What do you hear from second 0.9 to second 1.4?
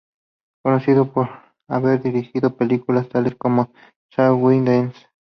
por